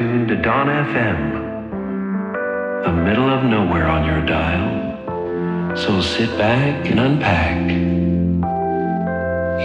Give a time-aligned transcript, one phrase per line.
[0.00, 1.20] Tuned to Dawn FM,
[2.84, 5.76] the middle of nowhere on your dial.
[5.76, 7.70] So sit back and unpack.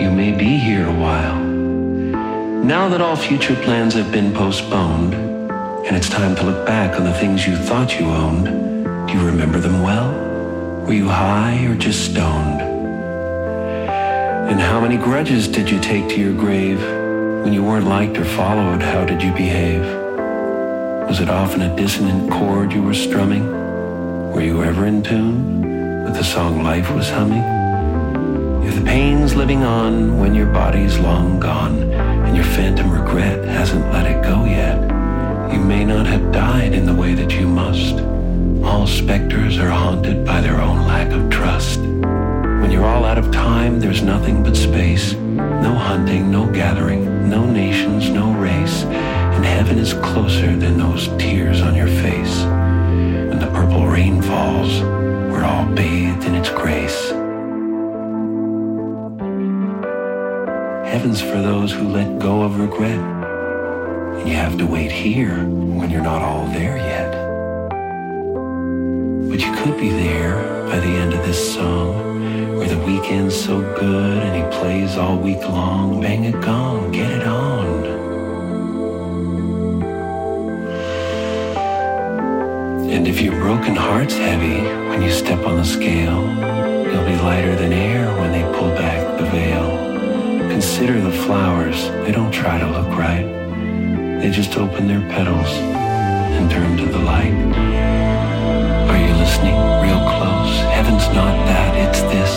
[0.02, 1.40] You may be here a while.
[1.42, 7.06] Now that all future plans have been postponed, and it's time to look back on
[7.06, 10.12] the things you thought you owned, do you remember them well?
[10.86, 12.59] Were you high or just stoned?
[14.52, 16.81] And how many grudges did you take to your grave?
[17.45, 20.05] When you weren't liked or followed, how did you behave?
[21.08, 23.45] Was it often a dissonant chord you were strumming?
[24.32, 27.44] Were you ever in tune with the song life was humming?
[28.68, 33.91] If the pain's living on when your body's long gone and your phantom regret hasn't
[33.94, 34.81] let it go yet,
[35.54, 38.00] you may not have died in the way that you must.
[38.66, 41.80] All specters are haunted by their own lack of trust.
[41.81, 45.14] When you're all out of time, there's nothing but space.
[45.14, 48.86] No hunting, no gathering, no nations, no race.
[49.36, 52.44] And heaven is closer than those tears on your face.
[52.44, 57.11] When the purple rain falls, we're all bathed in its grace.
[60.89, 62.97] Heaven's for those who let go of regret.
[64.19, 67.11] And you have to wait here when you're not all there yet.
[69.30, 70.36] But you could be there
[70.70, 75.17] by the end of this song, where the Weeknd's so good and he plays all
[75.17, 75.99] week long.
[75.99, 78.14] Bang a gong, get it on.
[82.96, 86.22] And if your broken heart's heavy when you step on the scale,
[86.90, 89.70] you'll be lighter than air when they pull back the veil.
[90.50, 93.28] Consider the flowers, they don't try to look right.
[94.22, 95.50] They just open their petals
[96.38, 97.36] and turn to the light.
[98.90, 100.56] Are you listening real close?
[100.72, 102.34] Heaven's not that, it's this.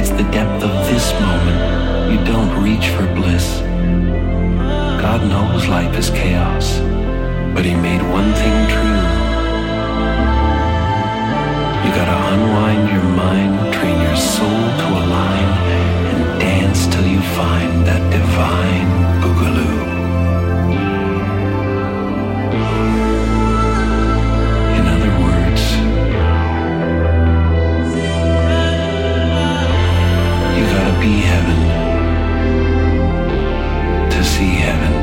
[0.00, 2.10] It's the depth of this moment.
[2.10, 3.60] You don't reach for bliss.
[4.98, 6.80] God knows life is chaos,
[7.54, 9.02] but He made one thing true.
[11.84, 15.48] You gotta unwind your mind, train your soul to align,
[16.12, 18.90] and dance till you find that divine
[19.20, 19.78] boogaloo.
[24.78, 25.62] In other words,
[30.56, 31.60] you gotta be heaven
[34.10, 34.99] to see heaven.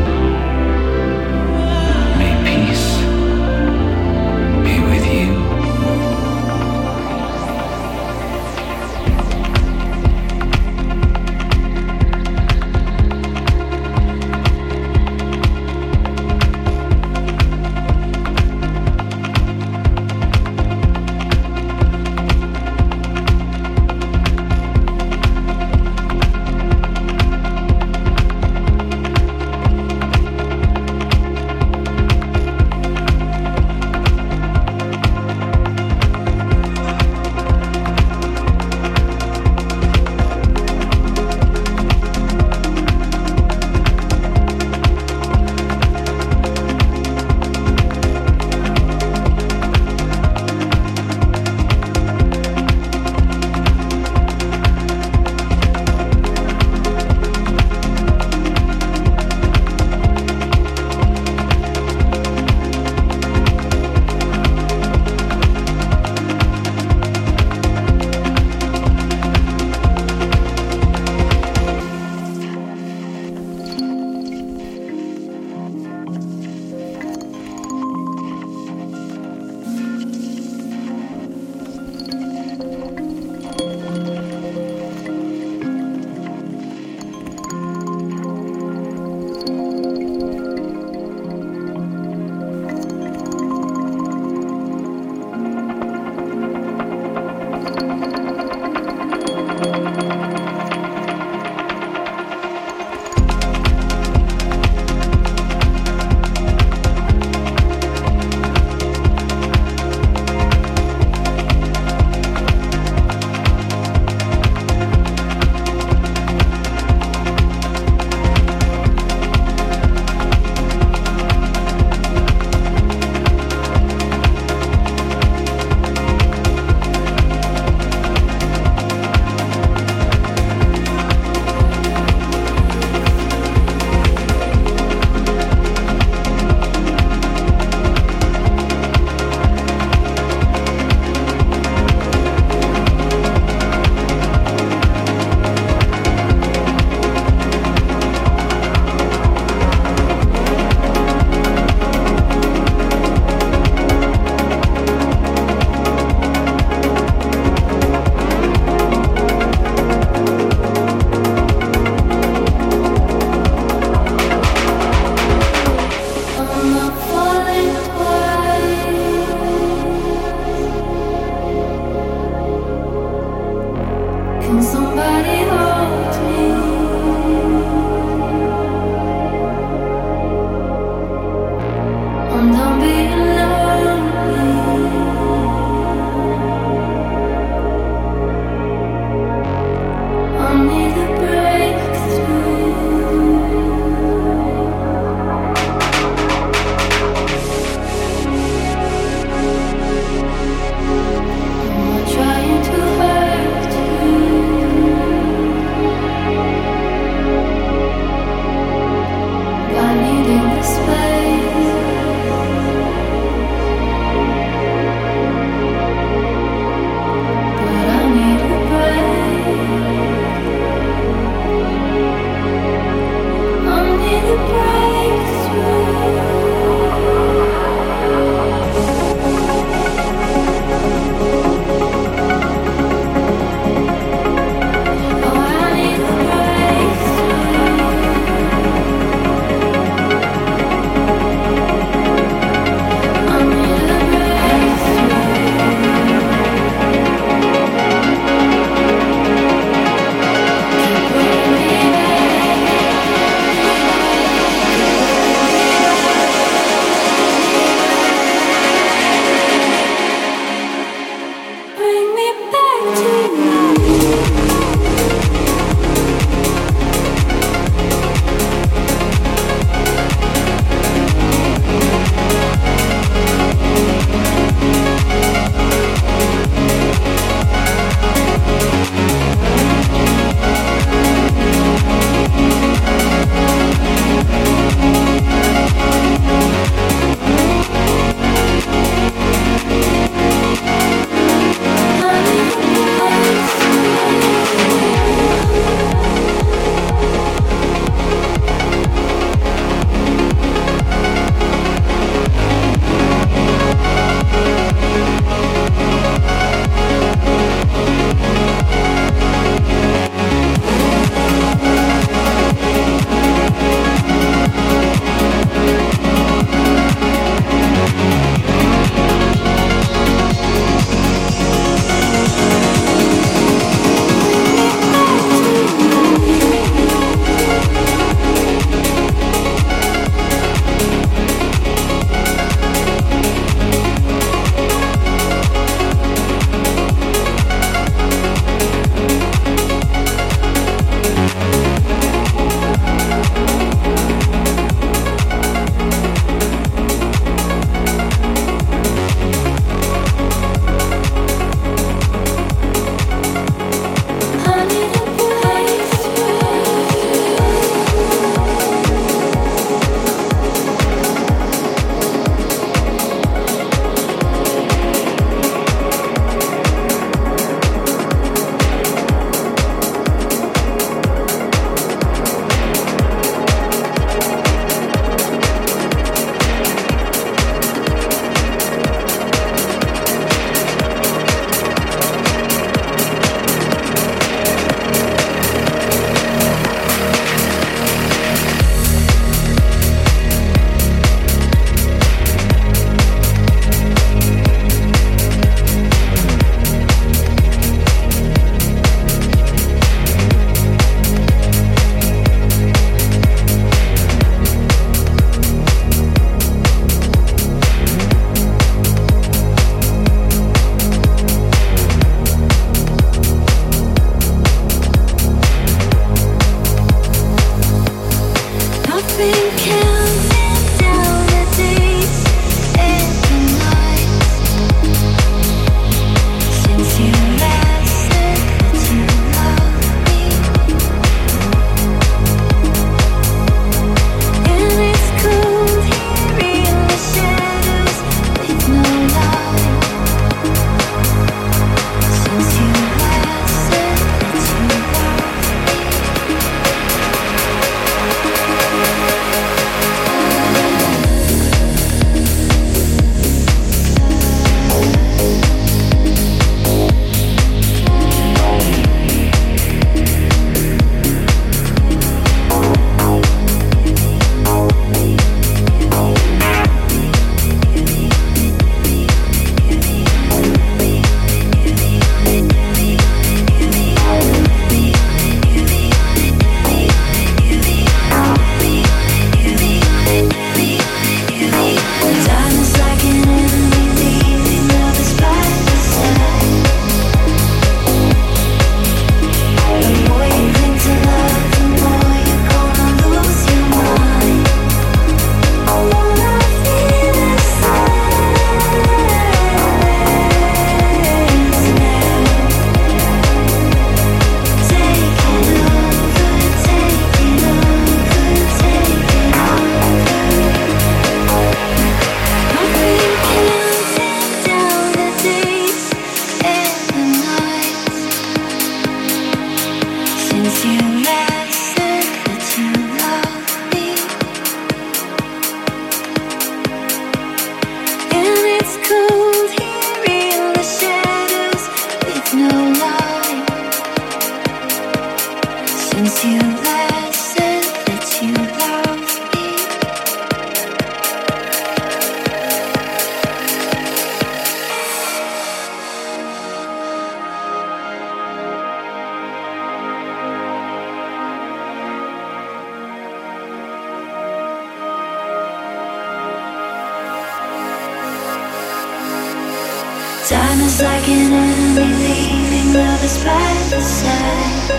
[560.80, 564.70] It's like an enemy leaving love is by the side.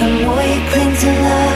[0.00, 1.49] The more you cling to love.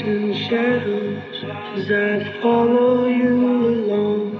[0.00, 1.44] in shadows
[1.76, 3.34] as I follow you
[3.68, 4.36] along.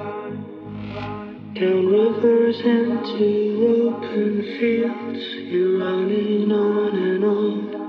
[1.55, 7.81] Down rivers into open fields, you're running on and on.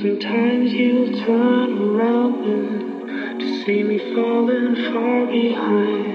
[0.00, 6.14] Sometimes you'll turn around then to see me falling far behind.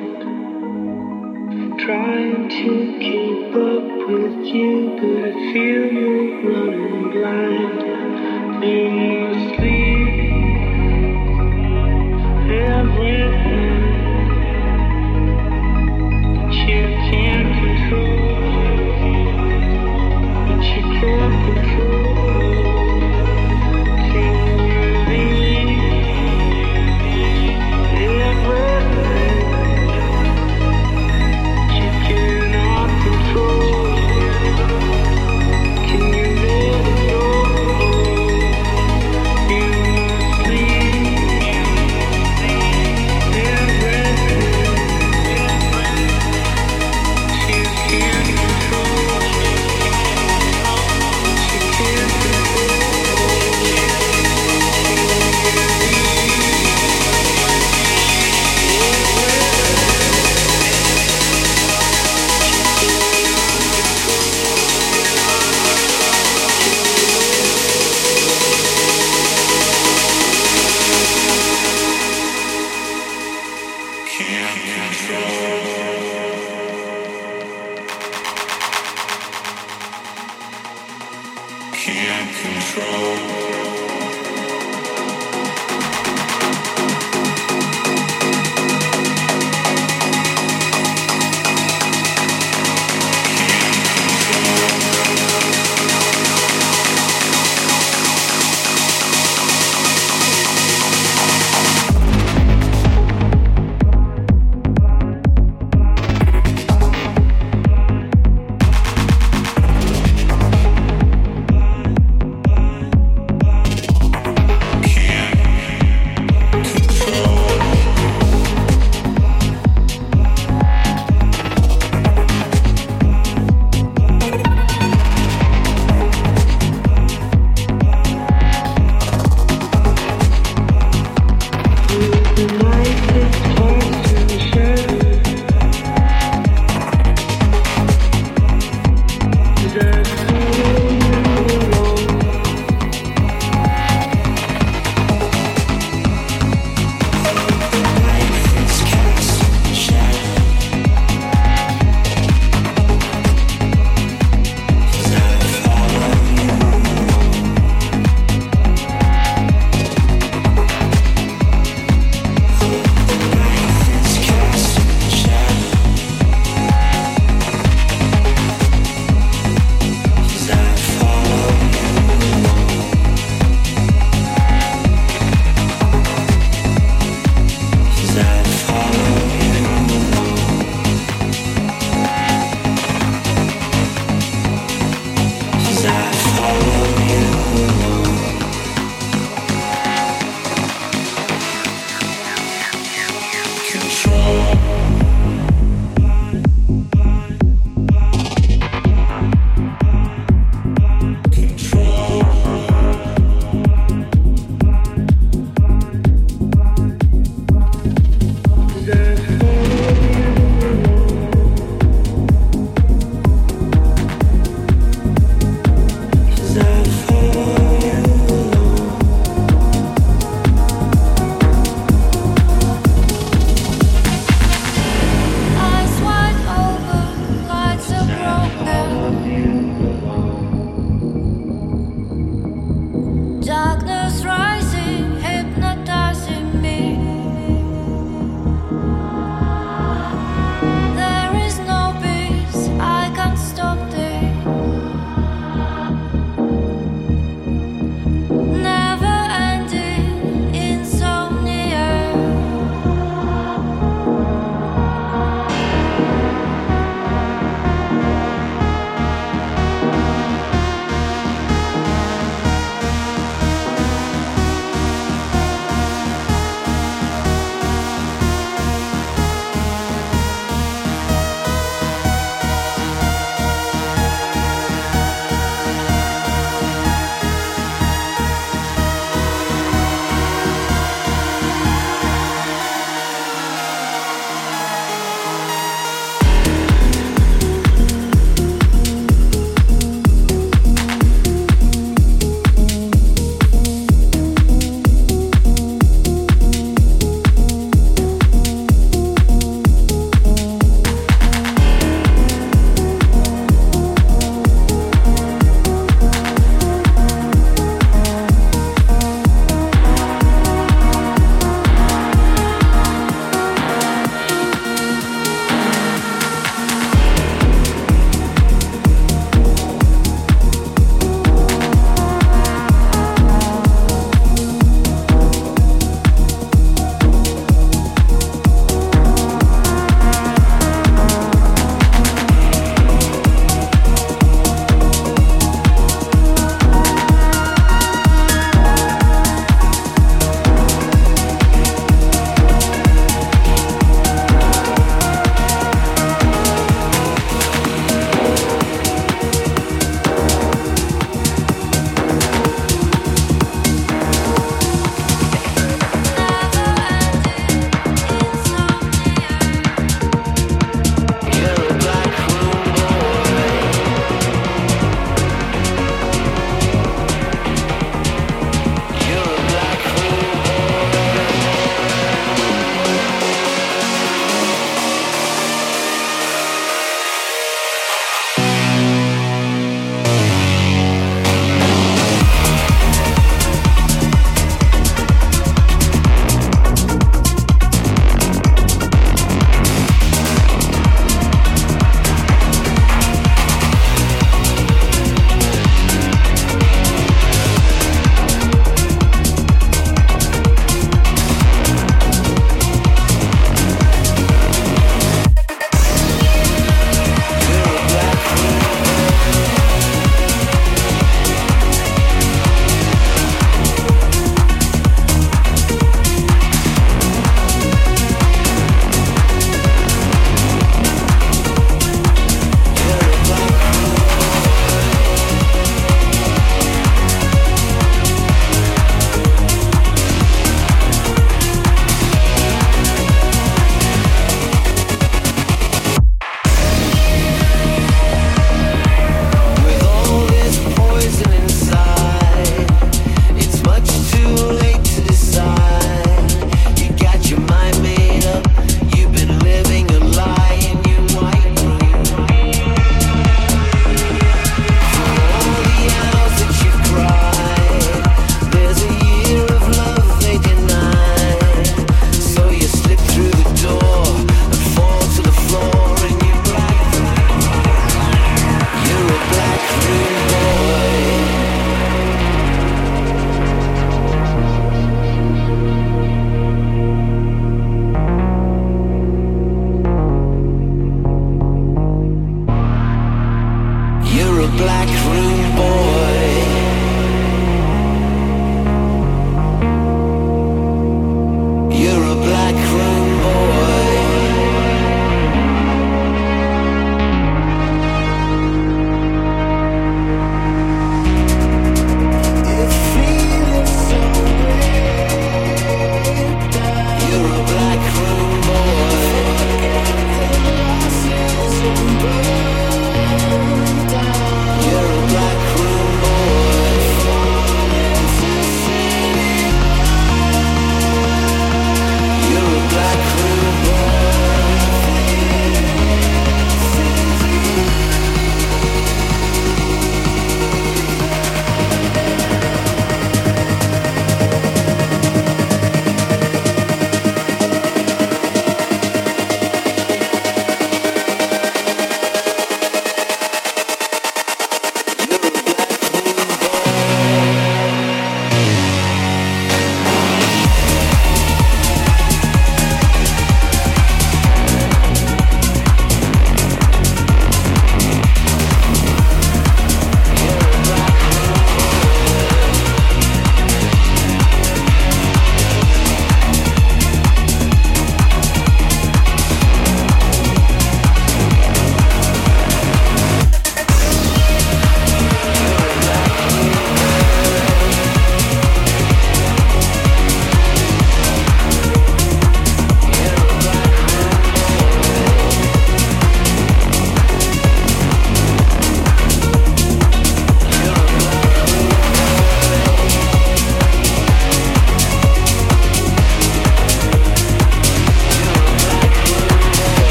[1.80, 6.14] Trying to keep up with you, but I feel you
[6.50, 7.80] running blind.